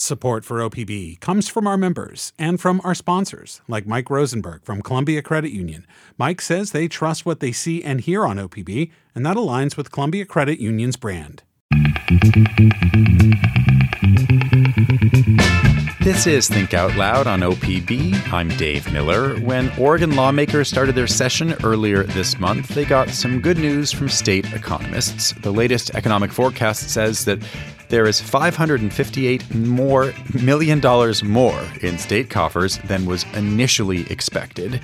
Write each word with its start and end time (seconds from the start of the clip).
Support 0.00 0.44
for 0.44 0.58
OPB 0.58 1.18
comes 1.18 1.48
from 1.48 1.66
our 1.66 1.76
members 1.76 2.32
and 2.38 2.60
from 2.60 2.80
our 2.84 2.94
sponsors, 2.94 3.62
like 3.66 3.84
Mike 3.84 4.08
Rosenberg 4.10 4.62
from 4.62 4.80
Columbia 4.80 5.22
Credit 5.22 5.50
Union. 5.50 5.84
Mike 6.16 6.40
says 6.40 6.70
they 6.70 6.86
trust 6.86 7.26
what 7.26 7.40
they 7.40 7.50
see 7.50 7.82
and 7.82 8.00
hear 8.00 8.24
on 8.24 8.36
OPB, 8.36 8.92
and 9.16 9.26
that 9.26 9.36
aligns 9.36 9.76
with 9.76 9.90
Columbia 9.90 10.24
Credit 10.24 10.60
Union's 10.60 10.96
brand. 10.96 11.42
This 16.00 16.28
is 16.28 16.48
Think 16.48 16.74
Out 16.74 16.94
Loud 16.94 17.26
on 17.26 17.40
OPB. 17.40 18.32
I'm 18.32 18.48
Dave 18.50 18.90
Miller. 18.92 19.34
When 19.40 19.68
Oregon 19.76 20.14
lawmakers 20.14 20.68
started 20.68 20.94
their 20.94 21.08
session 21.08 21.54
earlier 21.64 22.04
this 22.04 22.38
month, 22.38 22.68
they 22.68 22.84
got 22.84 23.10
some 23.10 23.40
good 23.40 23.58
news 23.58 23.90
from 23.90 24.08
state 24.08 24.50
economists. 24.52 25.32
The 25.42 25.52
latest 25.52 25.90
economic 25.96 26.32
forecast 26.32 26.88
says 26.88 27.24
that 27.24 27.42
there 27.88 28.06
is 28.06 28.20
558 28.20 29.54
more 29.54 30.12
million 30.42 30.80
dollars 30.80 31.24
more 31.24 31.60
in 31.80 31.98
state 31.98 32.30
coffers 32.30 32.78
than 32.78 33.06
was 33.06 33.24
initially 33.34 34.10
expected. 34.10 34.80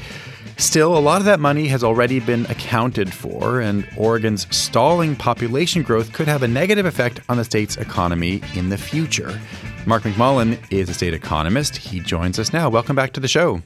Still, 0.56 0.96
a 0.96 1.00
lot 1.00 1.20
of 1.20 1.24
that 1.24 1.40
money 1.40 1.66
has 1.66 1.82
already 1.82 2.20
been 2.20 2.46
accounted 2.46 3.12
for, 3.12 3.60
and 3.60 3.86
Oregon's 3.96 4.46
stalling 4.56 5.16
population 5.16 5.82
growth 5.82 6.12
could 6.12 6.28
have 6.28 6.44
a 6.44 6.48
negative 6.48 6.86
effect 6.86 7.20
on 7.28 7.36
the 7.36 7.44
state's 7.44 7.76
economy 7.76 8.40
in 8.54 8.68
the 8.68 8.78
future. 8.78 9.40
Mark 9.84 10.04
McMullen 10.04 10.58
is 10.70 10.88
a 10.88 10.94
state 10.94 11.12
economist. 11.12 11.76
He 11.76 11.98
joins 11.98 12.38
us 12.38 12.52
now. 12.52 12.68
Welcome 12.70 12.94
back 12.94 13.12
to 13.14 13.20
the 13.20 13.28
show. 13.28 13.62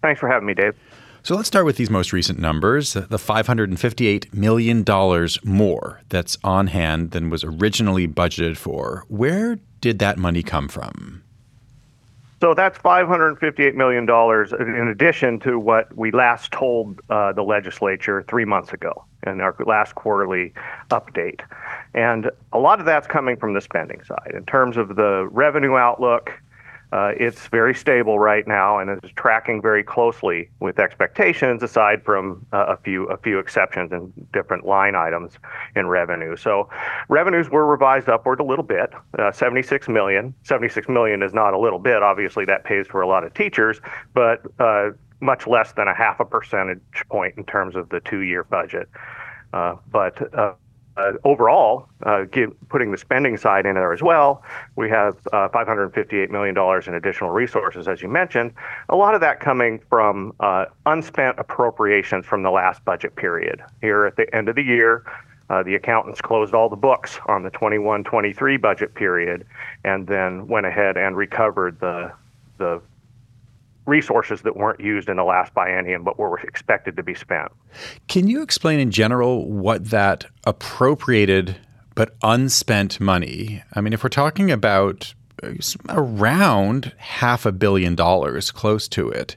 Thanks 0.00 0.20
for 0.20 0.28
having 0.28 0.46
me, 0.46 0.54
Dave. 0.54 0.74
So 1.22 1.36
let's 1.36 1.48
start 1.48 1.66
with 1.66 1.76
these 1.76 1.90
most 1.90 2.12
recent 2.12 2.38
numbers 2.38 2.94
the 2.94 3.02
$558 3.02 4.32
million 4.32 4.84
more 5.44 6.00
that's 6.08 6.38
on 6.42 6.68
hand 6.68 7.10
than 7.10 7.28
was 7.28 7.44
originally 7.44 8.08
budgeted 8.08 8.56
for. 8.56 9.04
Where 9.08 9.58
did 9.80 9.98
that 9.98 10.16
money 10.16 10.42
come 10.42 10.68
from? 10.68 11.22
So 12.40 12.54
that's 12.54 12.78
$558 12.78 13.74
million 13.74 14.08
in 14.78 14.88
addition 14.88 15.38
to 15.40 15.58
what 15.58 15.94
we 15.94 16.10
last 16.10 16.52
told 16.52 16.98
uh, 17.10 17.34
the 17.34 17.42
legislature 17.42 18.24
three 18.26 18.46
months 18.46 18.72
ago 18.72 19.04
in 19.26 19.42
our 19.42 19.54
last 19.66 19.94
quarterly 19.94 20.54
update. 20.90 21.40
And 21.92 22.30
a 22.54 22.58
lot 22.58 22.80
of 22.80 22.86
that's 22.86 23.06
coming 23.06 23.36
from 23.36 23.52
the 23.52 23.60
spending 23.60 24.02
side. 24.04 24.32
In 24.34 24.46
terms 24.46 24.78
of 24.78 24.96
the 24.96 25.28
revenue 25.30 25.76
outlook, 25.76 26.32
uh, 26.92 27.12
it's 27.16 27.46
very 27.48 27.74
stable 27.74 28.18
right 28.18 28.46
now 28.48 28.78
and 28.78 29.02
is 29.02 29.10
tracking 29.12 29.62
very 29.62 29.84
closely 29.84 30.50
with 30.58 30.78
expectations, 30.78 31.62
aside 31.62 32.04
from 32.04 32.44
uh, 32.52 32.66
a 32.68 32.76
few 32.78 33.04
a 33.06 33.16
few 33.16 33.38
exceptions 33.38 33.92
in 33.92 34.12
different 34.32 34.66
line 34.66 34.94
items 34.96 35.34
in 35.76 35.86
revenue. 35.86 36.36
So, 36.36 36.68
revenues 37.08 37.48
were 37.48 37.66
revised 37.66 38.08
upward 38.08 38.40
a 38.40 38.44
little 38.44 38.64
bit, 38.64 38.92
uh, 39.18 39.30
76 39.30 39.88
million. 39.88 40.34
76 40.42 40.88
million 40.88 41.22
is 41.22 41.32
not 41.32 41.54
a 41.54 41.58
little 41.58 41.78
bit. 41.78 42.02
Obviously, 42.02 42.44
that 42.46 42.64
pays 42.64 42.86
for 42.88 43.02
a 43.02 43.06
lot 43.06 43.22
of 43.22 43.34
teachers, 43.34 43.80
but 44.12 44.42
uh, 44.58 44.90
much 45.20 45.46
less 45.46 45.72
than 45.72 45.86
a 45.86 45.94
half 45.94 46.18
a 46.18 46.24
percentage 46.24 46.80
point 47.08 47.34
in 47.36 47.44
terms 47.44 47.76
of 47.76 47.88
the 47.90 48.00
two-year 48.00 48.44
budget. 48.44 48.88
Uh, 49.52 49.76
but 49.92 50.20
uh, 50.96 51.12
overall, 51.24 51.88
uh, 52.02 52.24
give, 52.24 52.52
putting 52.68 52.90
the 52.90 52.98
spending 52.98 53.36
side 53.36 53.66
in 53.66 53.74
there 53.74 53.92
as 53.92 54.02
well, 54.02 54.42
we 54.76 54.88
have 54.90 55.16
uh, 55.32 55.48
$558 55.48 56.30
million 56.30 56.56
in 56.86 56.94
additional 56.94 57.30
resources, 57.30 57.88
as 57.88 58.02
you 58.02 58.08
mentioned. 58.08 58.52
A 58.88 58.96
lot 58.96 59.14
of 59.14 59.20
that 59.20 59.40
coming 59.40 59.80
from 59.88 60.34
uh, 60.40 60.66
unspent 60.86 61.38
appropriations 61.38 62.26
from 62.26 62.42
the 62.42 62.50
last 62.50 62.84
budget 62.84 63.16
period. 63.16 63.62
Here 63.80 64.04
at 64.04 64.16
the 64.16 64.34
end 64.34 64.48
of 64.48 64.56
the 64.56 64.62
year, 64.62 65.04
uh, 65.48 65.62
the 65.62 65.74
accountants 65.74 66.20
closed 66.20 66.54
all 66.54 66.68
the 66.68 66.76
books 66.76 67.18
on 67.26 67.42
the 67.42 67.50
21 67.50 68.04
23 68.04 68.56
budget 68.56 68.94
period 68.94 69.44
and 69.84 70.06
then 70.06 70.46
went 70.46 70.64
ahead 70.64 70.96
and 70.96 71.16
recovered 71.16 71.80
the, 71.80 72.12
the 72.58 72.80
resources 73.90 74.42
that 74.42 74.56
weren't 74.56 74.80
used 74.80 75.08
in 75.08 75.16
the 75.16 75.24
last 75.24 75.52
biennium 75.54 76.04
but 76.04 76.18
were 76.18 76.38
expected 76.38 76.96
to 76.96 77.02
be 77.02 77.14
spent. 77.14 77.50
Can 78.08 78.28
you 78.28 78.40
explain 78.40 78.78
in 78.78 78.90
general 78.90 79.50
what 79.50 79.90
that 79.90 80.24
appropriated 80.44 81.56
but 81.94 82.14
unspent 82.22 83.00
money? 83.00 83.62
I 83.74 83.80
mean, 83.80 83.92
if 83.92 84.02
we're 84.02 84.08
talking 84.08 84.50
about 84.50 85.12
uh, 85.42 85.50
around 85.88 86.92
half 86.96 87.44
a 87.44 87.52
billion 87.52 87.94
dollars, 87.94 88.50
close 88.50 88.88
to 88.88 89.10
it, 89.10 89.36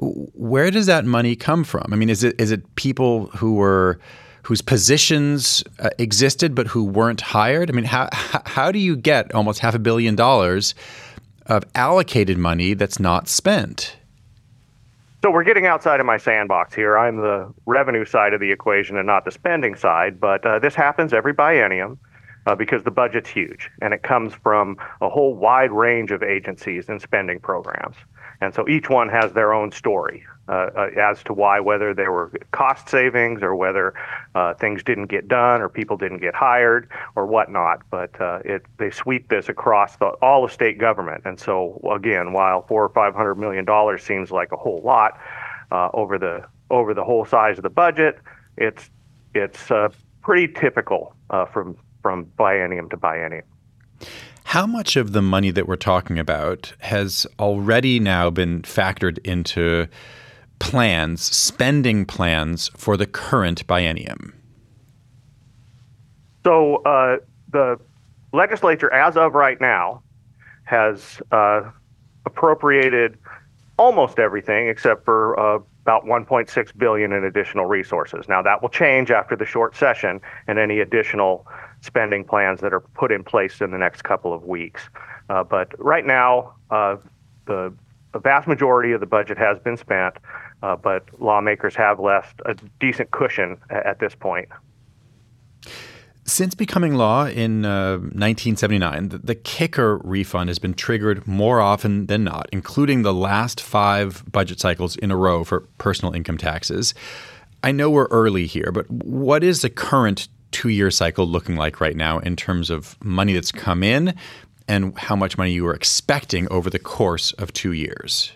where 0.00 0.70
does 0.70 0.86
that 0.86 1.04
money 1.04 1.34
come 1.34 1.64
from? 1.64 1.86
I 1.92 1.96
mean, 1.96 2.08
is 2.08 2.22
it 2.22 2.40
is 2.40 2.52
it 2.52 2.74
people 2.76 3.26
who 3.36 3.54
were 3.54 3.98
whose 4.42 4.62
positions 4.62 5.64
uh, 5.80 5.90
existed 5.98 6.54
but 6.54 6.68
who 6.68 6.84
weren't 6.84 7.20
hired? 7.20 7.68
I 7.68 7.74
mean, 7.74 7.84
how 7.84 8.08
how 8.12 8.70
do 8.70 8.78
you 8.78 8.96
get 8.96 9.34
almost 9.34 9.58
half 9.58 9.74
a 9.74 9.78
billion 9.78 10.14
dollars? 10.14 10.74
Of 11.48 11.64
allocated 11.74 12.38
money 12.38 12.74
that's 12.74 13.00
not 13.00 13.28
spent. 13.28 13.96
So 15.22 15.32
we're 15.32 15.44
getting 15.44 15.66
outside 15.66 15.98
of 15.98 16.06
my 16.06 16.16
sandbox 16.16 16.74
here. 16.74 16.96
I'm 16.96 17.16
the 17.16 17.52
revenue 17.66 18.04
side 18.04 18.34
of 18.34 18.40
the 18.40 18.52
equation 18.52 18.96
and 18.96 19.06
not 19.06 19.24
the 19.24 19.32
spending 19.32 19.74
side, 19.74 20.20
but 20.20 20.46
uh, 20.46 20.60
this 20.60 20.76
happens 20.76 21.12
every 21.12 21.34
biennium 21.34 21.98
uh, 22.46 22.54
because 22.54 22.84
the 22.84 22.90
budget's 22.92 23.28
huge 23.28 23.68
and 23.82 23.92
it 23.92 24.02
comes 24.02 24.32
from 24.32 24.76
a 25.00 25.08
whole 25.08 25.34
wide 25.34 25.72
range 25.72 26.12
of 26.12 26.22
agencies 26.22 26.88
and 26.88 27.02
spending 27.02 27.40
programs. 27.40 27.96
And 28.40 28.54
so 28.54 28.68
each 28.68 28.88
one 28.88 29.08
has 29.08 29.32
their 29.32 29.52
own 29.52 29.72
story 29.72 30.24
uh, 30.48 30.70
uh, 30.74 30.90
as 30.96 31.22
to 31.24 31.34
why, 31.34 31.60
whether 31.60 31.92
there 31.92 32.12
were 32.12 32.32
cost 32.52 32.88
savings 32.88 33.42
or 33.42 33.54
whether 33.54 33.94
uh, 34.34 34.54
things 34.54 34.82
didn't 34.82 35.06
get 35.06 35.28
done 35.28 35.60
or 35.60 35.68
people 35.68 35.96
didn't 35.96 36.18
get 36.18 36.34
hired 36.34 36.88
or 37.16 37.26
whatnot. 37.26 37.82
But 37.90 38.18
uh, 38.20 38.40
it, 38.44 38.64
they 38.78 38.90
sweep 38.90 39.28
this 39.28 39.48
across 39.48 39.96
the, 39.96 40.06
all 40.22 40.44
of 40.44 40.52
state 40.52 40.78
government. 40.78 41.22
And 41.24 41.38
so, 41.38 41.80
again, 41.92 42.32
while 42.32 42.62
four 42.62 42.84
or 42.84 42.88
five 42.90 43.14
hundred 43.14 43.34
million 43.34 43.64
dollars 43.64 44.02
seems 44.02 44.30
like 44.30 44.52
a 44.52 44.56
whole 44.56 44.80
lot 44.84 45.18
uh, 45.70 45.90
over 45.92 46.18
the 46.18 46.46
over 46.70 46.94
the 46.94 47.04
whole 47.04 47.24
size 47.24 47.58
of 47.58 47.62
the 47.62 47.70
budget, 47.70 48.18
it's 48.56 48.88
it's 49.34 49.70
pretty 50.22 50.52
typical 50.52 51.14
from 51.52 51.76
from 52.02 52.24
biennium 52.38 52.88
to 52.90 52.96
biennium. 52.96 53.42
How 54.48 54.66
much 54.66 54.96
of 54.96 55.12
the 55.12 55.20
money 55.20 55.50
that 55.50 55.68
we're 55.68 55.76
talking 55.76 56.18
about 56.18 56.72
has 56.78 57.26
already 57.38 58.00
now 58.00 58.30
been 58.30 58.62
factored 58.62 59.18
into 59.18 59.88
plans, 60.58 61.20
spending 61.20 62.06
plans 62.06 62.68
for 62.68 62.96
the 62.96 63.04
current 63.04 63.66
biennium? 63.66 64.32
So 66.46 66.76
uh, 66.76 67.18
the 67.52 67.78
legislature, 68.32 68.90
as 68.90 69.18
of 69.18 69.34
right 69.34 69.60
now, 69.60 70.02
has 70.64 71.20
uh, 71.30 71.70
appropriated 72.24 73.18
almost 73.76 74.18
everything 74.18 74.68
except 74.68 75.04
for 75.04 75.38
uh, 75.38 75.58
about 75.82 76.06
1.6 76.06 76.78
billion 76.78 77.12
in 77.12 77.22
additional 77.22 77.66
resources. 77.66 78.30
Now 78.30 78.40
that 78.40 78.62
will 78.62 78.70
change 78.70 79.10
after 79.10 79.36
the 79.36 79.44
short 79.44 79.76
session 79.76 80.22
and 80.46 80.58
any 80.58 80.80
additional 80.80 81.46
spending 81.80 82.24
plans 82.24 82.60
that 82.60 82.72
are 82.72 82.80
put 82.80 83.12
in 83.12 83.22
place 83.24 83.60
in 83.60 83.70
the 83.70 83.78
next 83.78 84.02
couple 84.02 84.32
of 84.32 84.44
weeks. 84.44 84.88
Uh, 85.30 85.44
but 85.44 85.68
right 85.78 86.06
now, 86.06 86.54
uh, 86.70 86.96
the, 87.46 87.72
the, 88.12 88.18
vast 88.18 88.48
majority 88.48 88.92
of 88.92 89.00
the 89.00 89.06
budget 89.06 89.38
has 89.38 89.58
been 89.58 89.76
spent, 89.76 90.16
uh, 90.62 90.74
but 90.76 91.04
lawmakers 91.20 91.74
have 91.74 92.00
left 92.00 92.40
a 92.46 92.54
decent 92.80 93.10
cushion 93.10 93.56
at, 93.70 93.86
at 93.86 94.00
this 94.00 94.14
point. 94.14 94.48
Since 96.24 96.54
becoming 96.54 96.94
law 96.94 97.26
in 97.26 97.64
uh, 97.64 97.92
1979, 97.92 99.08
the, 99.08 99.18
the, 99.18 99.34
kicker 99.34 99.96
refund 99.98 100.50
has 100.50 100.58
been 100.58 100.74
triggered 100.74 101.26
more 101.26 101.58
often 101.58 102.04
than 102.04 102.22
not, 102.24 102.48
including 102.52 103.00
the 103.00 103.14
last 103.14 103.62
five 103.62 104.30
budget 104.30 104.60
cycles 104.60 104.96
in 104.96 105.10
a 105.10 105.16
row 105.16 105.42
for 105.42 105.60
personal 105.78 106.12
income 106.12 106.36
taxes. 106.36 106.92
I 107.62 107.72
know 107.72 107.88
we're 107.88 108.08
early 108.08 108.46
here, 108.46 108.70
but 108.72 108.90
what 108.90 109.42
is 109.42 109.62
the 109.62 109.70
current 109.70 110.28
two 110.50 110.68
year 110.68 110.90
cycle 110.90 111.26
looking 111.26 111.56
like 111.56 111.80
right 111.80 111.96
now 111.96 112.18
in 112.18 112.36
terms 112.36 112.70
of 112.70 112.96
money 113.04 113.32
that's 113.32 113.52
come 113.52 113.82
in 113.82 114.14
and 114.66 114.96
how 114.98 115.16
much 115.16 115.38
money 115.38 115.50
you 115.50 115.64
were 115.64 115.74
expecting 115.74 116.50
over 116.50 116.68
the 116.70 116.78
course 116.78 117.32
of 117.32 117.52
two 117.52 117.72
years? 117.72 118.32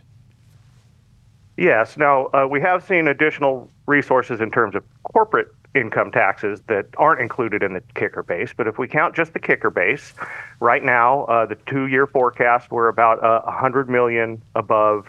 Yes. 1.56 1.96
Now, 1.96 2.28
uh, 2.32 2.46
we 2.50 2.60
have 2.62 2.82
seen 2.82 3.06
additional 3.06 3.69
resources 3.87 4.40
in 4.40 4.50
terms 4.50 4.75
of 4.75 4.82
corporate 5.04 5.48
income 5.75 6.10
taxes 6.10 6.60
that 6.66 6.87
aren't 6.96 7.20
included 7.20 7.62
in 7.62 7.75
the 7.75 7.82
kicker 7.94 8.22
base. 8.22 8.52
But 8.56 8.66
if 8.66 8.78
we 8.78 8.88
count 8.88 9.14
just 9.14 9.32
the 9.32 9.38
kicker 9.38 9.70
base, 9.70 10.14
right 10.60 10.82
now, 10.82 11.25
uh, 11.25 11.46
the 11.46 11.54
two 11.66 11.87
year 11.87 12.06
forecast, 12.06 12.70
we're 12.70 12.88
about 12.88 13.22
uh, 13.22 13.42
100 13.42 13.88
million 13.88 14.42
above 14.54 15.06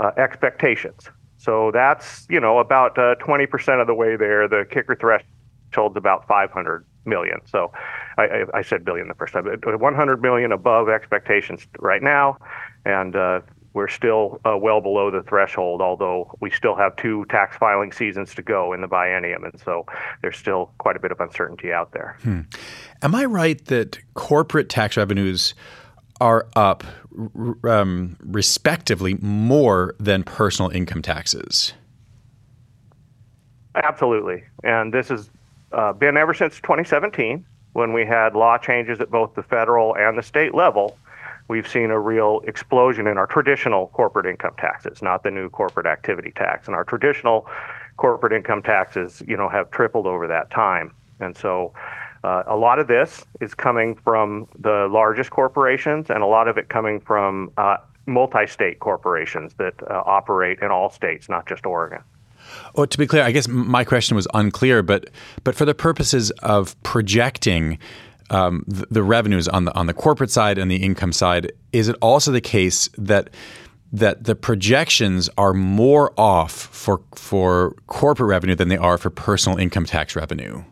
uh, 0.00 0.10
expectations. 0.16 1.08
So 1.38 1.72
that's, 1.72 2.26
you 2.30 2.38
know, 2.38 2.58
about 2.58 2.94
20% 2.94 3.68
uh, 3.68 3.80
of 3.80 3.86
the 3.86 3.94
way 3.94 4.16
there. 4.16 4.46
The 4.46 4.66
kicker 4.70 4.94
threshold 4.94 5.26
threshold's 5.72 5.96
about 5.96 6.26
500 6.26 6.84
million. 7.04 7.40
So 7.46 7.72
I, 8.18 8.22
I, 8.22 8.44
I 8.58 8.62
said 8.62 8.84
billion 8.84 9.08
the 9.08 9.14
first 9.14 9.32
time, 9.32 9.44
100 9.44 10.22
million 10.22 10.52
above 10.52 10.88
expectations 10.88 11.66
right 11.78 12.02
now, 12.02 12.38
and 12.84 13.16
uh, 13.16 13.40
we're 13.74 13.88
still 13.88 14.40
uh, 14.44 14.56
well 14.56 14.80
below 14.80 15.10
the 15.10 15.22
threshold, 15.22 15.80
although 15.80 16.36
we 16.40 16.50
still 16.50 16.76
have 16.76 16.94
two 16.96 17.24
tax 17.30 17.56
filing 17.56 17.90
seasons 17.90 18.34
to 18.34 18.42
go 18.42 18.72
in 18.72 18.82
the 18.82 18.88
biennium. 18.88 19.44
And 19.50 19.58
so 19.60 19.86
there's 20.20 20.36
still 20.36 20.70
quite 20.78 20.96
a 20.96 21.00
bit 21.00 21.10
of 21.10 21.20
uncertainty 21.20 21.72
out 21.72 21.92
there. 21.92 22.16
Hmm. 22.22 22.40
Am 23.02 23.14
I 23.14 23.24
right 23.24 23.64
that 23.66 23.98
corporate 24.14 24.68
tax 24.68 24.96
revenues 24.96 25.54
are 26.20 26.46
up 26.54 26.84
um, 27.64 28.16
respectively 28.20 29.14
more 29.20 29.94
than 29.98 30.22
personal 30.22 30.70
income 30.70 31.02
taxes. 31.02 31.72
Absolutely. 33.74 34.44
And 34.62 34.94
this 34.94 35.08
has 35.08 35.30
uh, 35.72 35.92
been 35.92 36.16
ever 36.16 36.34
since 36.34 36.56
2017 36.56 37.44
when 37.72 37.92
we 37.92 38.04
had 38.04 38.34
law 38.34 38.58
changes 38.58 39.00
at 39.00 39.10
both 39.10 39.34
the 39.34 39.42
federal 39.42 39.96
and 39.96 40.16
the 40.16 40.22
state 40.22 40.54
level. 40.54 40.98
We've 41.48 41.68
seen 41.68 41.90
a 41.90 41.98
real 41.98 42.40
explosion 42.46 43.06
in 43.06 43.18
our 43.18 43.26
traditional 43.26 43.88
corporate 43.88 44.26
income 44.26 44.54
taxes, 44.58 45.02
not 45.02 45.22
the 45.22 45.30
new 45.30 45.50
corporate 45.50 45.86
activity 45.86 46.32
tax. 46.34 46.66
And 46.66 46.74
our 46.74 46.84
traditional 46.84 47.46
corporate 47.96 48.32
income 48.32 48.62
taxes, 48.62 49.22
you 49.26 49.36
know, 49.36 49.48
have 49.48 49.70
tripled 49.70 50.06
over 50.06 50.26
that 50.28 50.50
time. 50.50 50.94
And 51.20 51.36
so 51.36 51.72
uh, 52.24 52.44
a 52.46 52.56
lot 52.56 52.78
of 52.78 52.86
this 52.86 53.24
is 53.40 53.54
coming 53.54 53.94
from 53.94 54.46
the 54.58 54.88
largest 54.90 55.30
corporations, 55.30 56.10
and 56.10 56.22
a 56.22 56.26
lot 56.26 56.48
of 56.48 56.56
it 56.56 56.68
coming 56.68 57.00
from 57.00 57.50
uh, 57.56 57.78
multi-state 58.06 58.78
corporations 58.78 59.54
that 59.54 59.74
uh, 59.90 60.02
operate 60.06 60.60
in 60.60 60.70
all 60.70 60.90
states, 60.90 61.28
not 61.28 61.46
just 61.46 61.66
Oregon. 61.66 62.02
Well, 62.74 62.86
to 62.86 62.98
be 62.98 63.06
clear, 63.06 63.22
I 63.22 63.32
guess 63.32 63.48
my 63.48 63.84
question 63.84 64.14
was 64.14 64.26
unclear, 64.34 64.82
but 64.82 65.10
but 65.44 65.54
for 65.54 65.64
the 65.64 65.74
purposes 65.74 66.30
of 66.42 66.80
projecting 66.82 67.78
um, 68.30 68.64
the, 68.66 68.86
the 68.90 69.02
revenues 69.02 69.48
on 69.48 69.64
the 69.64 69.74
on 69.74 69.86
the 69.86 69.94
corporate 69.94 70.30
side 70.30 70.58
and 70.58 70.70
the 70.70 70.76
income 70.76 71.12
side, 71.12 71.52
is 71.72 71.88
it 71.88 71.96
also 72.00 72.32
the 72.32 72.40
case 72.40 72.88
that 72.98 73.30
that 73.92 74.24
the 74.24 74.34
projections 74.34 75.28
are 75.36 75.52
more 75.52 76.12
off 76.18 76.52
for 76.52 77.02
for 77.14 77.74
corporate 77.86 78.28
revenue 78.28 78.54
than 78.54 78.68
they 78.68 78.78
are 78.78 78.98
for 78.98 79.10
personal 79.10 79.58
income 79.58 79.84
tax 79.84 80.16
revenue? 80.16 80.62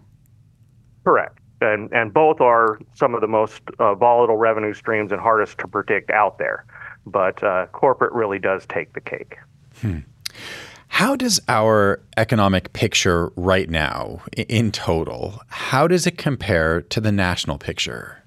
Correct 1.05 1.41
and 1.61 1.93
and 1.93 2.13
both 2.13 2.41
are 2.41 2.79
some 2.95 3.15
of 3.15 3.21
the 3.21 3.27
most 3.27 3.63
uh, 3.79 3.95
volatile 3.95 4.37
revenue 4.37 4.75
streams 4.75 5.13
and 5.13 5.21
hardest 5.21 5.59
to 5.59 5.69
predict 5.69 6.11
out 6.11 6.39
there. 6.39 6.65
But 7.07 7.43
uh, 7.43 7.67
corporate 7.73 8.13
really 8.13 8.39
does 8.39 8.67
take 8.67 8.93
the 8.93 9.01
cake. 9.01 9.39
Hmm. 9.81 9.99
How 10.91 11.17
does 11.17 11.41
our 11.49 12.01
economic 12.19 12.75
picture 12.75 13.31
right 13.37 13.71
now, 13.71 14.21
in 14.37 14.71
total, 14.71 15.41
how 15.49 15.89
does 15.89 16.07
it 16.07 16.19
compare 16.19 16.83
to 16.83 17.01
the 17.01 17.11
national 17.11 17.57
picture? 17.57 18.23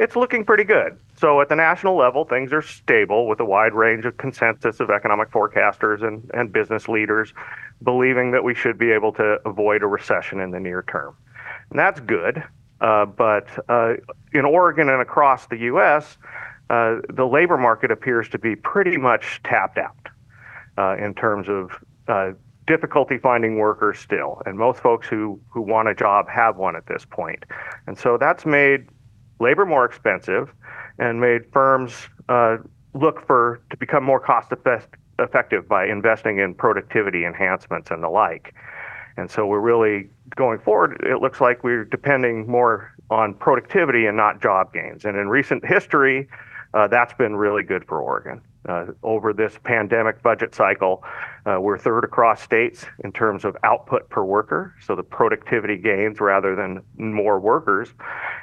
It's 0.00 0.16
looking 0.16 0.44
pretty 0.44 0.64
good. 0.64 0.98
So 1.16 1.40
at 1.40 1.48
the 1.48 1.56
national 1.56 1.96
level, 1.96 2.24
things 2.24 2.52
are 2.52 2.62
stable 2.62 3.28
with 3.28 3.38
a 3.40 3.44
wide 3.44 3.74
range 3.74 4.04
of 4.04 4.16
consensus 4.16 4.80
of 4.80 4.90
economic 4.90 5.30
forecasters 5.30 6.02
and, 6.06 6.28
and 6.34 6.52
business 6.52 6.88
leaders 6.88 7.32
believing 7.82 8.32
that 8.32 8.42
we 8.42 8.54
should 8.54 8.76
be 8.76 8.90
able 8.90 9.12
to 9.12 9.38
avoid 9.46 9.82
a 9.82 9.86
recession 9.86 10.40
in 10.40 10.50
the 10.50 10.60
near 10.60 10.82
term 10.82 11.16
and 11.70 11.78
that's 11.78 12.00
good. 12.00 12.42
Uh, 12.80 13.04
but 13.06 13.48
uh, 13.68 13.94
in 14.32 14.44
Oregon 14.44 14.88
and 14.88 15.02
across 15.02 15.46
the 15.46 15.56
U.S., 15.58 16.16
uh, 16.70 16.96
the 17.08 17.26
labor 17.26 17.56
market 17.56 17.90
appears 17.90 18.28
to 18.28 18.38
be 18.38 18.54
pretty 18.54 18.96
much 18.96 19.40
tapped 19.42 19.78
out 19.78 19.96
uh, 20.78 20.96
in 20.96 21.12
terms 21.14 21.48
of 21.48 21.72
uh, 22.06 22.30
difficulty 22.66 23.18
finding 23.18 23.58
workers 23.58 23.98
still. 23.98 24.40
And 24.46 24.56
most 24.56 24.80
folks 24.80 25.08
who, 25.08 25.40
who 25.50 25.60
want 25.60 25.88
a 25.88 25.94
job 25.94 26.28
have 26.28 26.56
one 26.56 26.76
at 26.76 26.86
this 26.86 27.04
point. 27.04 27.44
And 27.86 27.98
so 27.98 28.16
that's 28.18 28.46
made 28.46 28.86
labor 29.40 29.66
more 29.66 29.84
expensive 29.84 30.52
and 30.98 31.20
made 31.20 31.50
firms 31.52 31.94
uh, 32.28 32.58
look 32.94 33.26
for 33.26 33.60
to 33.70 33.76
become 33.76 34.04
more 34.04 34.20
cost 34.20 34.52
effective 35.18 35.68
by 35.68 35.86
investing 35.86 36.38
in 36.38 36.54
productivity 36.54 37.24
enhancements 37.24 37.90
and 37.90 38.02
the 38.02 38.08
like. 38.08 38.54
And 39.16 39.28
so 39.30 39.46
we're 39.46 39.60
really 39.60 40.08
going 40.36 40.60
forward, 40.60 41.00
it 41.04 41.20
looks 41.20 41.40
like 41.40 41.64
we're 41.64 41.84
depending 41.84 42.46
more 42.46 42.92
on 43.10 43.34
productivity 43.34 44.06
and 44.06 44.16
not 44.16 44.40
job 44.40 44.72
gains. 44.72 45.04
And 45.04 45.16
in 45.16 45.28
recent 45.28 45.66
history, 45.66 46.28
that's 46.86 47.14
been 47.14 47.34
really 47.34 47.62
good 47.62 47.84
for 47.86 48.00
Oregon. 48.00 48.40
Uh, 48.68 48.86
over 49.02 49.32
this 49.32 49.58
pandemic 49.64 50.22
budget 50.22 50.54
cycle, 50.54 51.02
uh, 51.46 51.58
we're 51.58 51.78
third 51.78 52.04
across 52.04 52.42
states 52.42 52.84
in 53.02 53.10
terms 53.10 53.46
of 53.46 53.56
output 53.64 54.08
per 54.10 54.22
worker, 54.22 54.74
so 54.82 54.94
the 54.94 55.02
productivity 55.02 55.76
gains 55.78 56.20
rather 56.20 56.54
than 56.54 56.82
more 56.98 57.40
workers. 57.40 57.88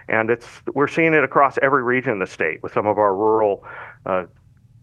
And 0.09 0.31
it's 0.31 0.47
we're 0.73 0.87
seeing 0.87 1.13
it 1.13 1.23
across 1.23 1.59
every 1.61 1.83
region 1.83 2.13
in 2.13 2.19
the 2.19 2.27
state, 2.27 2.63
with 2.63 2.73
some 2.73 2.87
of 2.87 2.97
our 2.97 3.15
rural 3.15 3.63
uh, 4.07 4.25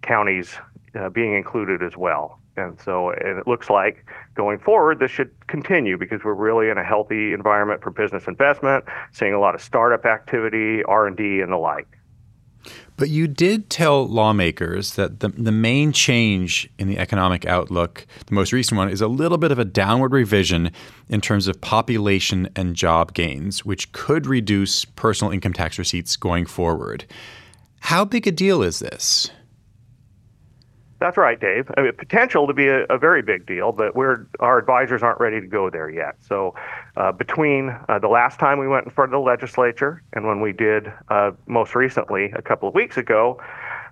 counties 0.02 0.54
uh, 0.94 1.08
being 1.08 1.34
included 1.34 1.82
as 1.82 1.96
well. 1.96 2.38
And 2.56 2.78
so 2.80 3.10
and 3.10 3.38
it 3.38 3.48
looks 3.48 3.68
like 3.68 4.06
going 4.34 4.58
forward, 4.58 5.00
this 5.00 5.10
should 5.10 5.30
continue 5.48 5.96
because 5.96 6.22
we're 6.22 6.34
really 6.34 6.68
in 6.68 6.78
a 6.78 6.84
healthy 6.84 7.32
environment 7.32 7.82
for 7.82 7.90
business 7.90 8.28
investment, 8.28 8.84
seeing 9.10 9.34
a 9.34 9.40
lot 9.40 9.54
of 9.54 9.62
startup 9.62 10.04
activity, 10.04 10.84
R&D, 10.84 11.40
and 11.40 11.50
the 11.50 11.56
like. 11.56 11.88
But 13.02 13.10
you 13.10 13.26
did 13.26 13.68
tell 13.68 14.06
lawmakers 14.06 14.94
that 14.94 15.18
the, 15.18 15.30
the 15.30 15.50
main 15.50 15.90
change 15.90 16.70
in 16.78 16.86
the 16.86 16.98
economic 16.98 17.44
outlook, 17.44 18.06
the 18.26 18.34
most 18.36 18.52
recent 18.52 18.78
one, 18.78 18.88
is 18.88 19.00
a 19.00 19.08
little 19.08 19.38
bit 19.38 19.50
of 19.50 19.58
a 19.58 19.64
downward 19.64 20.12
revision 20.12 20.70
in 21.08 21.20
terms 21.20 21.48
of 21.48 21.60
population 21.60 22.48
and 22.54 22.76
job 22.76 23.12
gains, 23.12 23.64
which 23.64 23.90
could 23.90 24.26
reduce 24.26 24.84
personal 24.84 25.32
income 25.32 25.52
tax 25.52 25.80
receipts 25.80 26.14
going 26.14 26.46
forward. 26.46 27.04
How 27.80 28.04
big 28.04 28.28
a 28.28 28.30
deal 28.30 28.62
is 28.62 28.78
this? 28.78 29.32
That's 31.02 31.16
right, 31.16 31.40
Dave. 31.40 31.68
I 31.76 31.82
mean, 31.82 31.92
potential 31.94 32.46
to 32.46 32.54
be 32.54 32.68
a, 32.68 32.84
a, 32.84 32.96
very 32.96 33.22
big 33.22 33.44
deal, 33.44 33.72
but 33.72 33.96
we're 33.96 34.24
our 34.38 34.56
advisors 34.56 35.02
aren't 35.02 35.18
ready 35.18 35.40
to 35.40 35.48
go 35.48 35.68
there 35.68 35.90
yet. 35.90 36.14
So, 36.20 36.54
uh, 36.96 37.10
between 37.10 37.76
uh, 37.88 37.98
the 37.98 38.06
last 38.06 38.38
time 38.38 38.60
we 38.60 38.68
went 38.68 38.84
in 38.84 38.92
front 38.92 39.12
of 39.12 39.18
the 39.18 39.26
legislature 39.26 40.00
and 40.12 40.28
when 40.28 40.40
we 40.40 40.52
did 40.52 40.92
uh, 41.08 41.32
most 41.48 41.74
recently 41.74 42.26
a 42.36 42.40
couple 42.40 42.68
of 42.68 42.74
weeks 42.76 42.98
ago, 42.98 43.42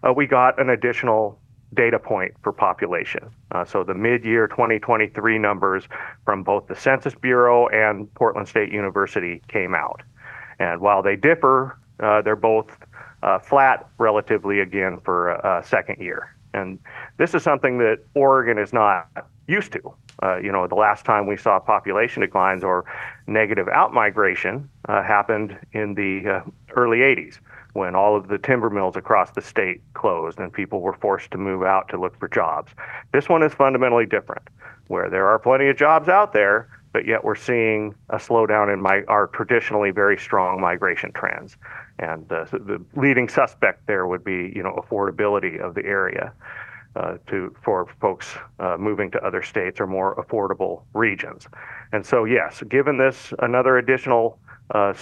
uh, 0.06 0.12
we 0.12 0.28
got 0.28 0.60
an 0.60 0.70
additional 0.70 1.36
data 1.74 1.98
point 1.98 2.32
for 2.44 2.52
population. 2.52 3.28
Uh, 3.50 3.64
so 3.64 3.82
the 3.82 3.94
mid-year 3.94 4.46
2023 4.46 5.36
numbers 5.36 5.88
from 6.24 6.44
both 6.44 6.68
the 6.68 6.76
Census 6.76 7.16
Bureau 7.16 7.66
and 7.70 8.14
Portland 8.14 8.46
State 8.46 8.70
University 8.70 9.42
came 9.48 9.74
out, 9.74 10.00
and 10.60 10.80
while 10.80 11.02
they 11.02 11.16
differ, 11.16 11.76
uh, 11.98 12.22
they're 12.22 12.36
both 12.36 12.78
flat 13.42 13.88
relatively 13.98 14.60
again 14.60 15.00
for 15.04 15.30
a 15.30 15.60
second 15.66 16.00
year. 16.00 16.36
And 16.55 16.79
this 17.17 17.35
is 17.35 17.43
something 17.43 17.79
that 17.79 18.00
Oregon 18.14 18.58
is 18.58 18.73
not 18.73 19.08
used 19.47 19.73
to. 19.73 19.94
Uh, 20.23 20.37
you 20.37 20.52
know, 20.52 20.67
the 20.67 20.75
last 20.75 21.05
time 21.05 21.26
we 21.26 21.37
saw 21.37 21.58
population 21.58 22.20
declines 22.20 22.62
or 22.62 22.85
negative 23.26 23.67
outmigration 23.69 24.69
uh, 24.88 25.02
happened 25.02 25.58
in 25.73 25.94
the 25.94 26.29
uh, 26.29 26.41
early 26.76 26.99
80s 26.99 27.38
when 27.73 27.94
all 27.94 28.17
of 28.17 28.29
the 28.29 28.38
timber 28.38 28.69
mills 28.69 28.97
across 28.97 29.31
the 29.31 29.41
state 29.41 29.81
closed 29.94 30.38
and 30.38 30.52
people 30.52 30.80
were 30.80 30.92
forced 30.95 31.30
to 31.30 31.38
move 31.38 31.62
out 31.62 31.88
to 31.88 31.99
look 31.99 32.19
for 32.19 32.28
jobs. 32.28 32.73
This 33.12 33.28
one 33.28 33.42
is 33.42 33.54
fundamentally 33.54 34.07
different, 34.07 34.42
where 34.88 35.09
there 35.09 35.28
are 35.28 35.38
plenty 35.38 35.69
of 35.69 35.76
jobs 35.76 36.09
out 36.09 36.33
there, 36.33 36.69
but 36.92 37.06
yet 37.06 37.23
we're 37.23 37.37
seeing 37.37 37.94
a 38.09 38.16
slowdown 38.16 38.73
in 38.73 38.80
my, 38.80 39.02
our 39.09 39.28
traditionally 39.28 39.90
very 39.90 40.18
strong 40.18 40.61
migration 40.61 41.12
trends. 41.12 41.56
And 41.99 42.30
uh, 42.32 42.47
so 42.47 42.59
the 42.59 42.82
leading 42.97 43.28
suspect 43.28 43.87
there 43.87 44.06
would 44.06 44.25
be, 44.25 44.52
you 44.54 44.62
know, 44.62 44.75
affordability 44.75 45.61
of 45.61 45.75
the 45.75 45.85
area 45.85 46.32
uh, 46.97 47.18
to 47.28 47.54
for 47.62 47.87
folks 48.00 48.37
uh, 48.59 48.76
moving 48.76 49.11
to 49.12 49.25
other 49.25 49.42
states 49.42 49.80
or 49.80 49.87
more 49.87 50.16
affordable 50.16 50.82
regions. 50.94 51.47
And 51.92 52.04
so, 52.04 52.25
yes, 52.25 52.62
given 52.68 52.99
this 52.99 53.32
another 53.38 53.78
additional 53.78 54.38
uh, 54.75 54.94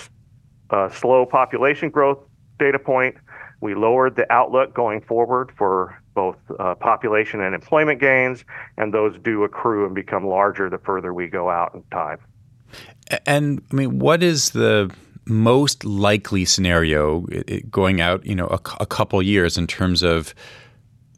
uh, 0.70 0.88
slow 0.90 1.24
population 1.24 1.88
growth 1.88 2.18
data 2.58 2.78
point, 2.78 3.14
we 3.60 3.74
lowered 3.74 4.16
the 4.16 4.30
outlook 4.32 4.74
going 4.74 5.00
forward 5.00 5.52
for 5.56 6.00
both 6.14 6.36
uh, 6.58 6.74
population 6.76 7.40
and 7.40 7.54
employment 7.54 8.00
gains, 8.00 8.44
and 8.76 8.94
those 8.94 9.16
do 9.22 9.44
accrue 9.44 9.86
and 9.86 9.94
become 9.94 10.26
larger 10.26 10.70
the 10.70 10.78
further 10.78 11.12
we 11.12 11.26
go 11.26 11.50
out 11.50 11.74
in 11.74 11.82
time. 11.90 12.18
And 13.26 13.62
I 13.72 13.74
mean, 13.74 13.98
what 13.98 14.22
is 14.22 14.50
the 14.50 14.90
most 15.24 15.84
likely 15.84 16.44
scenario 16.44 17.26
going 17.70 18.00
out, 18.00 18.24
you 18.24 18.34
know, 18.34 18.46
a, 18.46 18.60
a 18.80 18.86
couple 18.86 19.22
years 19.22 19.58
in 19.58 19.66
terms 19.66 20.02
of 20.02 20.34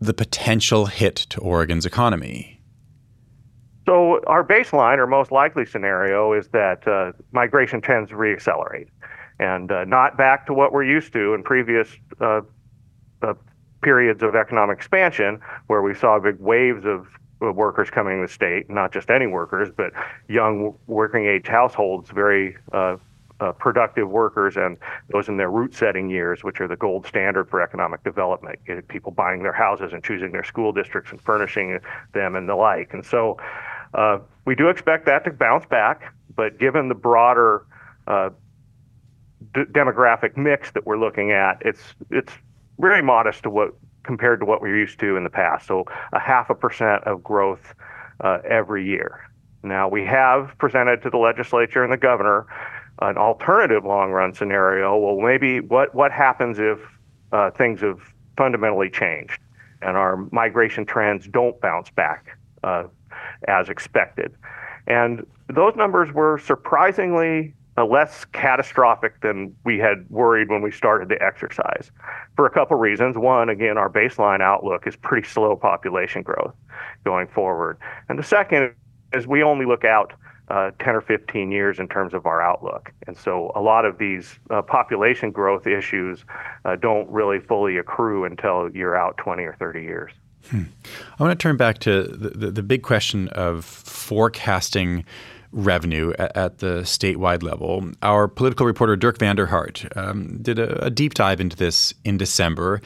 the 0.00 0.14
potential 0.14 0.86
hit 0.86 1.16
to 1.16 1.40
Oregon's 1.40 1.86
economy? 1.86 2.60
So 3.86 4.20
our 4.26 4.44
baseline 4.44 4.98
or 4.98 5.06
most 5.06 5.32
likely 5.32 5.66
scenario 5.66 6.32
is 6.32 6.48
that 6.48 6.86
uh, 6.86 7.12
migration 7.32 7.80
trends 7.80 8.10
reaccelerate, 8.10 8.88
and 9.40 9.72
uh, 9.72 9.84
not 9.84 10.16
back 10.18 10.46
to 10.46 10.54
what 10.54 10.72
we're 10.72 10.84
used 10.84 11.12
to 11.14 11.34
in 11.34 11.42
previous 11.42 11.88
uh, 12.20 12.42
uh 13.22 13.34
periods 13.82 14.22
of 14.22 14.34
economic 14.34 14.76
expansion, 14.76 15.40
where 15.68 15.80
we 15.80 15.94
saw 15.94 16.18
big 16.18 16.38
waves 16.38 16.84
of 16.84 17.06
workers 17.40 17.88
coming 17.88 18.18
to 18.20 18.26
the 18.26 18.32
state, 18.32 18.68
not 18.68 18.92
just 18.92 19.08
any 19.08 19.26
workers, 19.26 19.70
but 19.74 19.90
young 20.28 20.74
working 20.86 21.24
age 21.24 21.46
households, 21.46 22.10
very 22.10 22.58
uh, 22.72 22.98
uh, 23.40 23.52
productive 23.52 24.10
workers 24.10 24.58
and 24.58 24.76
those 25.08 25.28
in 25.28 25.38
their 25.38 25.50
root 25.50 25.74
setting 25.74 26.10
years, 26.10 26.44
which 26.44 26.60
are 26.60 26.68
the 26.68 26.76
gold 26.76 27.06
standard 27.06 27.48
for 27.48 27.62
economic 27.62 28.04
development, 28.04 28.58
people 28.88 29.10
buying 29.10 29.42
their 29.42 29.54
houses 29.54 29.94
and 29.94 30.04
choosing 30.04 30.30
their 30.30 30.44
school 30.44 30.72
districts 30.72 31.10
and 31.10 31.18
furnishing 31.22 31.78
them 32.12 32.36
and 32.36 32.46
the 32.46 32.54
like. 32.54 32.92
And 32.92 33.02
so 33.06 33.38
uh, 33.94 34.18
we 34.44 34.54
do 34.54 34.68
expect 34.68 35.06
that 35.06 35.24
to 35.24 35.32
bounce 35.32 35.64
back, 35.64 36.12
but 36.36 36.58
given 36.58 36.88
the 36.88 36.94
broader 36.94 37.64
d- 39.54 39.64
demographic 39.64 40.36
mix 40.36 40.70
that 40.72 40.86
we're 40.86 40.98
looking 40.98 41.32
at, 41.32 41.58
it's 41.60 41.94
it's 42.10 42.32
very 42.78 43.02
modest 43.02 43.42
to 43.44 43.50
what 43.50 43.74
compared 44.02 44.40
to 44.40 44.46
what 44.46 44.62
we're 44.62 44.76
used 44.76 44.98
to 45.00 45.16
in 45.16 45.24
the 45.24 45.30
past. 45.30 45.66
So 45.66 45.84
a 46.12 46.18
half 46.18 46.50
a 46.50 46.54
percent 46.54 47.04
of 47.04 47.22
growth 47.22 47.74
uh, 48.20 48.38
every 48.48 48.86
year. 48.86 49.28
Now 49.62 49.88
we 49.88 50.04
have 50.06 50.56
presented 50.58 51.02
to 51.02 51.10
the 51.10 51.18
legislature 51.18 51.84
and 51.84 51.92
the 51.92 51.98
governor 51.98 52.46
an 53.00 53.16
alternative 53.16 53.84
long 53.84 54.10
run 54.10 54.34
scenario. 54.34 54.96
Well, 54.96 55.20
maybe 55.20 55.60
what 55.60 55.94
what 55.94 56.12
happens 56.12 56.58
if 56.58 56.78
uh, 57.32 57.50
things 57.50 57.80
have 57.80 58.00
fundamentally 58.36 58.90
changed 58.90 59.38
and 59.82 59.96
our 59.96 60.16
migration 60.30 60.84
trends 60.84 61.26
don't 61.26 61.58
bounce 61.60 61.90
back 61.90 62.38
uh, 62.62 62.84
as 63.48 63.68
expected? 63.68 64.34
And 64.86 65.26
those 65.48 65.74
numbers 65.76 66.12
were 66.12 66.38
surprisingly 66.38 67.54
less 67.78 68.24
catastrophic 68.26 69.20
than 69.20 69.54
we 69.64 69.78
had 69.78 70.08
worried 70.10 70.48
when 70.48 70.62
we 70.62 70.70
started 70.70 71.08
the 71.08 71.22
exercise 71.22 71.90
for 72.36 72.46
a 72.46 72.50
couple 72.50 72.76
reasons. 72.76 73.16
One, 73.16 73.48
again, 73.48 73.78
our 73.78 73.88
baseline 73.88 74.40
outlook 74.40 74.86
is 74.86 74.96
pretty 74.96 75.26
slow 75.26 75.56
population 75.56 76.22
growth 76.22 76.54
going 77.04 77.26
forward. 77.28 77.78
And 78.08 78.18
the 78.18 78.22
second 78.22 78.74
is 79.12 79.26
we 79.26 79.42
only 79.42 79.66
look 79.66 79.84
out 79.84 80.12
uh, 80.48 80.72
10 80.80 80.96
or 80.96 81.00
15 81.00 81.52
years 81.52 81.78
in 81.78 81.88
terms 81.88 82.12
of 82.12 82.26
our 82.26 82.42
outlook. 82.42 82.92
And 83.06 83.16
so 83.16 83.52
a 83.54 83.60
lot 83.60 83.84
of 83.84 83.98
these 83.98 84.38
uh, 84.50 84.62
population 84.62 85.30
growth 85.30 85.66
issues 85.66 86.24
uh, 86.64 86.76
don't 86.76 87.08
really 87.08 87.38
fully 87.38 87.76
accrue 87.76 88.24
until 88.24 88.68
you're 88.74 88.96
out 88.96 89.16
20 89.16 89.44
or 89.44 89.54
30 89.54 89.82
years. 89.82 90.12
Hmm. 90.50 90.62
I 91.18 91.22
want 91.22 91.38
to 91.38 91.42
turn 91.42 91.56
back 91.56 91.78
to 91.78 92.02
the, 92.02 92.30
the, 92.30 92.50
the 92.50 92.62
big 92.62 92.82
question 92.82 93.28
of 93.28 93.64
forecasting 93.64 95.04
revenue 95.52 96.12
at, 96.18 96.36
at, 96.36 96.58
the 96.58 96.82
statewide 96.82 97.42
level. 97.42 97.90
Our 98.02 98.28
political 98.28 98.66
reporter 98.66 98.96
Dirk 98.96 99.18
VanderHart 99.18 99.96
um, 99.96 100.38
did 100.42 100.58
a, 100.58 100.86
a, 100.86 100.90
deep 100.90 101.14
dive 101.14 101.40
into 101.40 101.56
this 101.56 101.92
in 102.04 102.16
December, 102.16 102.80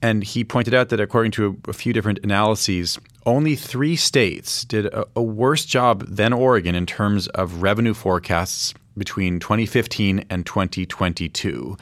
and 0.00 0.22
he 0.22 0.44
pointed 0.44 0.74
out 0.74 0.90
that 0.90 1.00
according 1.00 1.32
to 1.32 1.58
a, 1.66 1.70
a 1.70 1.72
few 1.72 1.92
different 1.92 2.20
analyses, 2.22 2.98
only 3.26 3.56
three 3.56 3.96
states 3.96 4.64
did 4.64 4.86
a, 4.86 5.06
a 5.16 5.22
worse 5.22 5.64
job 5.64 6.04
than 6.06 6.32
Oregon 6.32 6.74
in 6.74 6.86
terms 6.86 7.26
of 7.28 7.62
revenue 7.62 7.94
forecasts 7.94 8.74
between 8.96 9.40
2015 9.40 10.24
and 10.30 10.46
2022. 10.46 11.76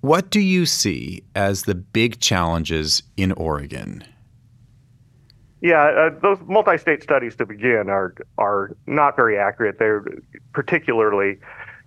What 0.00 0.30
do 0.30 0.40
you 0.40 0.66
see 0.66 1.22
as 1.34 1.62
the 1.62 1.74
big 1.74 2.20
challenges 2.20 3.02
in 3.16 3.32
Oregon? 3.32 4.04
Yeah, 5.62 5.84
uh, 5.84 6.10
those 6.20 6.38
multi-state 6.46 7.02
studies 7.02 7.34
to 7.36 7.46
begin 7.46 7.88
are 7.88 8.14
are 8.36 8.76
not 8.86 9.16
very 9.16 9.38
accurate. 9.38 9.78
They're 9.78 10.04
particularly, 10.52 11.38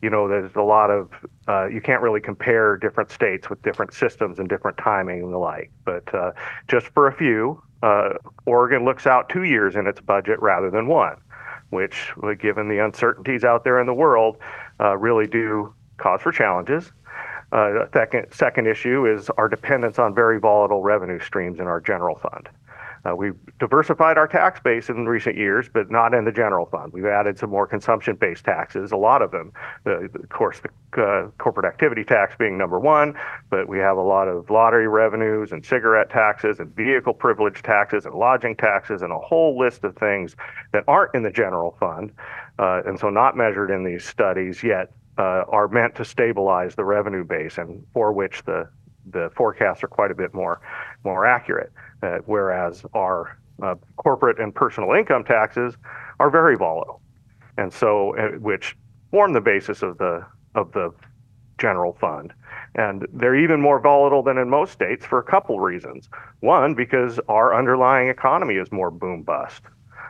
you 0.02 0.10
know, 0.10 0.28
there's 0.28 0.56
a 0.56 0.64
lot 0.64 0.90
of 0.90 1.12
uh, 1.48 1.68
you 1.68 1.80
can't 1.80 2.02
really 2.02 2.20
compare 2.20 2.78
different 2.78 3.12
states 3.12 3.50
with 3.50 3.62
different 3.62 3.94
systems 3.94 4.40
and 4.40 4.50
different 4.50 4.78
timing 4.78 5.24
and 5.24 5.32
the 5.32 5.38
like. 5.38 5.72
But 5.86 6.14
uh, 6.16 6.32
just 6.68 6.88
for 6.88 7.08
a 7.08 7.14
few, 7.14 7.62
uh, 7.84 8.14
Oregon 8.46 8.86
looks 8.86 9.06
out 9.06 9.30
two 9.30 9.44
years 9.44 9.76
in 9.76 9.86
its 9.86 10.02
budget 10.02 10.42
rather 10.42 10.72
than 10.72 10.88
one, 10.88 11.18
which, 11.70 12.12
given 12.40 12.70
the 12.70 12.84
uncertainties 12.84 13.44
out 13.44 13.64
there 13.64 13.80
in 13.80 13.86
the 13.86 13.94
world, 13.94 14.38
uh, 14.80 14.98
really 14.98 15.28
do 15.28 15.74
cause 15.98 16.22
for 16.22 16.32
challenges. 16.32 16.92
Uh, 17.52 17.86
second, 17.94 18.32
second 18.32 18.68
issue 18.68 19.06
is 19.06 19.30
our 19.32 19.48
dependence 19.48 20.00
on 20.00 20.14
very 20.14 20.40
volatile 20.40 20.82
revenue 20.82 21.20
streams 21.20 21.60
in 21.60 21.68
our 21.68 21.80
general 21.80 22.16
fund. 22.16 22.50
Uh, 23.10 23.16
we've 23.16 23.36
diversified 23.60 24.18
our 24.18 24.28
tax 24.28 24.60
base 24.60 24.89
in 24.89 25.06
recent 25.06 25.38
years, 25.38 25.70
but 25.72 25.89
not 25.89 26.13
in 26.13 26.25
the 26.25 26.32
general 26.32 26.66
fund. 26.66 26.92
We've 26.94 27.06
added 27.06 27.39
some 27.39 27.50
more 27.50 27.66
consumption 27.66 28.16
based 28.16 28.46
taxes, 28.46 28.92
a 28.92 28.98
lot 28.98 29.22
of 29.22 29.32
them. 29.32 29.51
of 29.86 30.30
course, 30.30 30.60
the 30.60 31.01
uh, 31.01 31.30
corporate 31.38 31.66
activity 31.66 32.04
tax 32.04 32.36
being 32.38 32.58
number 32.58 32.80
one, 32.80 33.13
but 33.50 33.68
we 33.68 33.80
have 33.80 33.98
a 33.98 34.01
lot 34.01 34.28
of 34.28 34.50
lottery 34.50 34.88
revenues 34.88 35.51
and 35.51 35.66
cigarette 35.66 36.10
taxes 36.10 36.60
and 36.60 36.75
vehicle 36.75 37.13
privilege 37.13 37.62
taxes 37.62 38.06
and 38.06 38.16
lodging 38.16 38.56
taxes 38.56 39.01
and 39.01 39.12
a 39.12 39.20
whole 39.20 39.58
list 39.58 39.84
of 39.84 39.96
things 39.96 40.36
that 40.74 40.84
aren't 40.88 41.13
in 41.16 41.24
the 41.24 41.32
general 41.32 41.75
fund 41.80 42.12
uh, 42.58 42.82
and 42.86 43.00
so 43.00 43.10
not 43.10 43.38
measured 43.38 43.72
in 43.72 43.84
these 43.84 44.04
studies 44.04 44.63
yet. 44.63 44.92
Uh, 45.18 45.44
are 45.50 45.68
meant 45.68 45.94
to 45.96 46.06
stabilize 46.06 46.75
the 46.75 46.86
revenue 46.86 47.25
base 47.25 47.58
and 47.58 47.86
for 47.94 48.13
which 48.13 48.42
the 48.46 48.70
the 49.12 49.30
forecasts 49.36 49.84
are 49.84 49.88
quite 49.88 50.12
a 50.12 50.16
bit 50.16 50.34
more 50.34 50.62
more 51.04 51.25
accurate 51.25 51.72
uh, 52.01 52.20
whereas 52.25 52.86
our 52.94 53.38
uh, 53.62 53.75
corporate 53.98 54.39
and 54.39 54.54
personal 54.54 54.94
income 54.94 55.24
taxes 55.24 55.75
are 56.20 56.30
very 56.30 56.56
volatile, 56.56 57.01
and 57.58 57.74
so 57.74 58.16
uh, 58.18 58.38
which 58.39 58.75
form 59.12 59.34
the 59.34 59.42
basis 59.42 59.82
of 59.82 59.98
the 59.98 60.25
of 60.56 60.72
the 60.72 60.94
general 61.58 61.94
fund. 62.00 62.34
And 62.75 63.06
they're 63.12 63.36
even 63.36 63.60
more 63.60 63.80
volatile 63.80 64.24
than 64.24 64.38
in 64.38 64.50
most 64.50 64.72
states 64.72 65.06
for 65.06 65.20
a 65.20 65.24
couple 65.24 65.60
reasons. 65.60 66.08
One, 66.39 66.74
because 66.74 67.20
our 67.28 67.54
underlying 67.54 68.10
economy 68.10 68.56
is 68.56 68.72
more 68.72 68.92
boom 68.92 69.24
bust. 69.24 69.63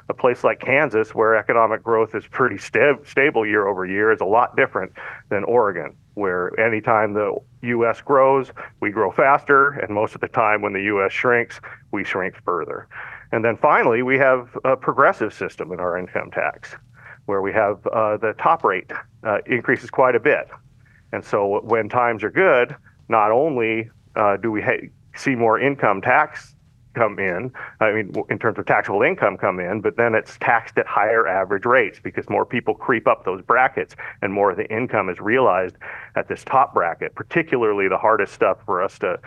A 0.09 0.13
place 0.13 0.43
like 0.43 0.59
Kansas, 0.59 1.13
where 1.13 1.35
economic 1.35 1.83
growth 1.83 2.15
is 2.15 2.25
pretty 2.25 2.57
st- 2.57 3.07
stable 3.07 3.45
year 3.45 3.67
over 3.67 3.85
year, 3.85 4.11
is 4.11 4.21
a 4.21 4.25
lot 4.25 4.55
different 4.55 4.91
than 5.29 5.43
Oregon, 5.43 5.95
where 6.15 6.59
anytime 6.59 7.13
the 7.13 7.35
U.S. 7.61 8.01
grows, 8.01 8.51
we 8.79 8.89
grow 8.89 9.11
faster, 9.11 9.69
and 9.69 9.93
most 9.93 10.15
of 10.15 10.21
the 10.21 10.27
time 10.27 10.63
when 10.63 10.73
the 10.73 10.81
U.S. 10.83 11.11
shrinks, 11.11 11.61
we 11.91 12.03
shrink 12.03 12.35
further. 12.43 12.87
And 13.31 13.45
then 13.45 13.55
finally, 13.55 14.01
we 14.01 14.17
have 14.17 14.57
a 14.63 14.75
progressive 14.75 15.31
system 15.31 15.71
in 15.71 15.79
our 15.79 15.95
income 15.97 16.31
tax, 16.31 16.75
where 17.27 17.43
we 17.43 17.53
have 17.53 17.85
uh, 17.87 18.17
the 18.17 18.33
top 18.39 18.63
rate 18.63 18.91
uh, 19.23 19.37
increases 19.45 19.91
quite 19.91 20.15
a 20.15 20.19
bit. 20.19 20.49
And 21.11 21.23
so 21.23 21.61
when 21.63 21.87
times 21.87 22.23
are 22.23 22.31
good, 22.31 22.75
not 23.09 23.31
only 23.31 23.89
uh, 24.15 24.37
do 24.37 24.49
we 24.49 24.61
ha- 24.63 24.87
see 25.15 25.35
more 25.35 25.59
income 25.59 26.01
tax 26.01 26.55
come 26.93 27.19
in, 27.19 27.51
I 27.79 27.91
mean, 27.91 28.13
in 28.29 28.39
terms 28.39 28.57
of 28.57 28.65
taxable 28.65 29.01
income 29.01 29.37
come 29.37 29.59
in, 29.59 29.81
but 29.81 29.95
then 29.97 30.15
it's 30.15 30.37
taxed 30.39 30.77
at 30.77 30.87
higher 30.87 31.27
average 31.27 31.65
rates 31.65 31.99
because 32.01 32.29
more 32.29 32.45
people 32.45 32.73
creep 32.73 33.07
up 33.07 33.25
those 33.25 33.41
brackets 33.41 33.95
and 34.21 34.33
more 34.33 34.51
of 34.51 34.57
the 34.57 34.69
income 34.73 35.09
is 35.09 35.19
realized 35.19 35.75
at 36.15 36.27
this 36.27 36.43
top 36.43 36.73
bracket. 36.73 37.15
Particularly 37.15 37.87
the 37.87 37.97
hardest 37.97 38.33
stuff 38.33 38.57
for 38.65 38.81
us 38.83 38.97
to 38.99 39.19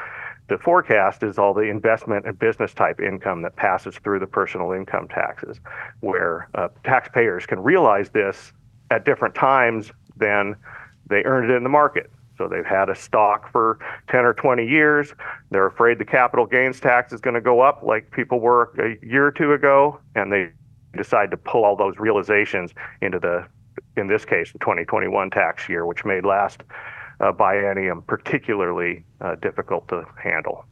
to 0.48 0.58
forecast 0.58 1.22
is 1.22 1.38
all 1.38 1.54
the 1.54 1.62
investment 1.62 2.26
and 2.26 2.38
business 2.38 2.74
type 2.74 3.00
income 3.00 3.42
that 3.42 3.54
passes 3.56 3.96
through 3.98 4.18
the 4.18 4.26
personal 4.26 4.72
income 4.72 5.08
taxes, 5.08 5.60
where 6.00 6.48
uh, 6.54 6.68
taxpayers 6.84 7.46
can 7.46 7.62
realize 7.62 8.10
this 8.10 8.52
at 8.90 9.04
different 9.04 9.34
times 9.34 9.90
than 10.16 10.56
they 11.08 11.22
earned 11.24 11.50
it 11.50 11.54
in 11.54 11.62
the 11.62 11.68
market. 11.68 12.10
So 12.38 12.48
they've 12.48 12.64
had 12.64 12.88
a 12.88 12.94
stock 12.94 13.50
for 13.52 13.78
10 14.08 14.24
or 14.24 14.34
20 14.34 14.66
years. 14.66 15.14
They're 15.50 15.66
afraid 15.66 15.98
the 15.98 16.04
capital 16.04 16.46
gains 16.46 16.80
tax 16.80 17.12
is 17.12 17.20
going 17.20 17.34
to 17.34 17.40
go 17.40 17.60
up 17.60 17.82
like 17.82 18.10
people 18.10 18.40
were 18.40 18.72
a 18.78 19.04
year 19.06 19.26
or 19.26 19.32
two 19.32 19.52
ago, 19.52 20.00
and 20.14 20.32
they 20.32 20.50
decide 20.96 21.30
to 21.30 21.36
pull 21.36 21.64
all 21.64 21.76
those 21.76 21.98
realizations 21.98 22.72
into 23.00 23.18
the, 23.18 23.46
in 23.96 24.08
this 24.08 24.24
case, 24.24 24.52
the 24.52 24.58
2021 24.58 25.30
tax 25.30 25.68
year, 25.68 25.86
which 25.86 26.04
made 26.04 26.24
last 26.24 26.62
uh, 27.20 27.32
biennium 27.32 28.04
particularly 28.06 29.04
uh, 29.20 29.36
difficult 29.36 29.88
to 29.88 30.04
handle. 30.22 30.64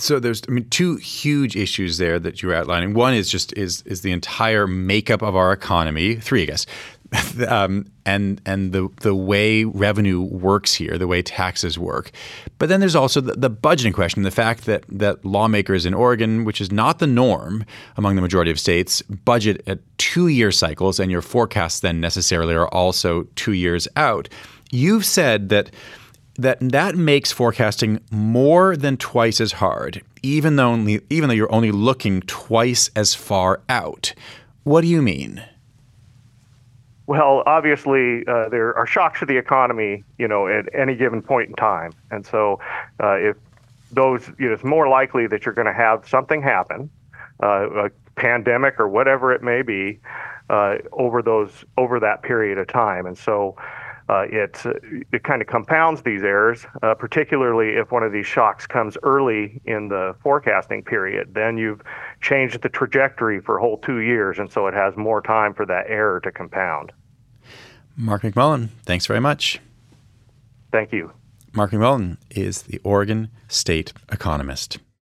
So 0.00 0.20
there's, 0.20 0.42
I 0.48 0.52
mean, 0.52 0.68
two 0.68 0.94
huge 0.94 1.56
issues 1.56 1.98
there 1.98 2.20
that 2.20 2.40
you're 2.40 2.54
outlining. 2.54 2.94
One 2.94 3.14
is 3.14 3.28
just 3.28 3.52
is 3.54 3.82
is 3.82 4.02
the 4.02 4.12
entire 4.12 4.68
makeup 4.68 5.22
of 5.22 5.34
our 5.34 5.52
economy. 5.52 6.14
Three, 6.14 6.42
I 6.42 6.46
guess. 6.46 6.66
um, 7.48 7.86
and 8.04 8.40
and 8.44 8.72
the 8.72 8.88
the 9.00 9.14
way 9.14 9.64
revenue 9.64 10.20
works 10.20 10.74
here, 10.74 10.98
the 10.98 11.06
way 11.06 11.22
taxes 11.22 11.78
work. 11.78 12.10
But 12.58 12.68
then 12.68 12.80
there's 12.80 12.94
also 12.94 13.20
the, 13.20 13.32
the, 13.32 13.50
budgeting 13.50 13.94
question, 13.94 14.22
the 14.24 14.30
fact 14.30 14.66
that 14.66 14.84
that 14.88 15.24
lawmakers 15.24 15.86
in 15.86 15.94
Oregon, 15.94 16.44
which 16.44 16.60
is 16.60 16.70
not 16.70 16.98
the 16.98 17.06
norm 17.06 17.64
among 17.96 18.16
the 18.16 18.22
majority 18.22 18.50
of 18.50 18.60
states, 18.60 19.00
budget 19.02 19.62
at 19.66 19.78
two 19.96 20.28
year 20.28 20.52
cycles, 20.52 21.00
and 21.00 21.10
your 21.10 21.22
forecasts 21.22 21.80
then 21.80 22.00
necessarily 22.00 22.54
are 22.54 22.68
also 22.68 23.22
two 23.36 23.52
years 23.52 23.88
out. 23.96 24.28
You've 24.70 25.06
said 25.06 25.48
that 25.48 25.70
that 26.38 26.58
that 26.60 26.94
makes 26.94 27.32
forecasting 27.32 28.00
more 28.10 28.76
than 28.76 28.98
twice 28.98 29.40
as 29.40 29.52
hard, 29.52 30.02
even 30.22 30.56
though 30.56 30.68
only, 30.68 31.00
even 31.08 31.28
though 31.28 31.34
you're 31.34 31.52
only 31.52 31.72
looking 31.72 32.20
twice 32.22 32.90
as 32.94 33.14
far 33.14 33.62
out. 33.68 34.12
What 34.64 34.82
do 34.82 34.88
you 34.88 35.00
mean? 35.00 35.42
Well, 37.08 37.42
obviously, 37.46 38.22
uh, 38.26 38.50
there 38.50 38.76
are 38.76 38.86
shocks 38.86 39.20
to 39.20 39.26
the 39.26 39.38
economy, 39.38 40.04
you 40.18 40.28
know, 40.28 40.46
at 40.46 40.66
any 40.74 40.94
given 40.94 41.22
point 41.22 41.48
in 41.48 41.54
time, 41.54 41.94
and 42.10 42.24
so 42.24 42.60
uh, 43.02 43.14
if 43.14 43.34
those, 43.90 44.30
you 44.38 44.48
know, 44.48 44.52
it's 44.52 44.62
more 44.62 44.88
likely 44.88 45.26
that 45.28 45.46
you're 45.46 45.54
going 45.54 45.66
to 45.66 45.72
have 45.72 46.06
something 46.06 46.42
happen, 46.42 46.90
uh, 47.42 47.86
a 47.86 47.90
pandemic 48.16 48.78
or 48.78 48.88
whatever 48.88 49.32
it 49.32 49.42
may 49.42 49.62
be, 49.62 49.98
uh, 50.50 50.76
over 50.92 51.22
those 51.22 51.64
over 51.78 51.98
that 51.98 52.22
period 52.22 52.58
of 52.58 52.68
time, 52.68 53.06
and 53.06 53.16
so. 53.16 53.56
Uh, 54.08 54.24
it 54.30 54.62
it 55.12 55.22
kind 55.22 55.42
of 55.42 55.48
compounds 55.48 56.02
these 56.02 56.22
errors, 56.22 56.64
uh, 56.82 56.94
particularly 56.94 57.76
if 57.76 57.90
one 57.90 58.02
of 58.02 58.10
these 58.10 58.26
shocks 58.26 58.66
comes 58.66 58.96
early 59.02 59.60
in 59.66 59.88
the 59.88 60.14
forecasting 60.22 60.82
period. 60.82 61.34
Then 61.34 61.58
you've 61.58 61.82
changed 62.22 62.62
the 62.62 62.70
trajectory 62.70 63.40
for 63.40 63.58
a 63.58 63.60
whole 63.60 63.78
two 63.78 63.98
years, 63.98 64.38
and 64.38 64.50
so 64.50 64.66
it 64.66 64.74
has 64.74 64.96
more 64.96 65.20
time 65.20 65.52
for 65.52 65.66
that 65.66 65.84
error 65.88 66.20
to 66.20 66.32
compound. 66.32 66.92
Mark 67.96 68.22
McMullen, 68.22 68.68
thanks 68.84 69.06
very 69.06 69.20
much. 69.20 69.60
Thank 70.72 70.92
you. 70.92 71.12
Mark 71.52 71.72
McMullen 71.72 72.16
is 72.30 72.62
the 72.62 72.80
Oregon 72.84 73.28
State 73.48 73.92
economist. 74.10 74.78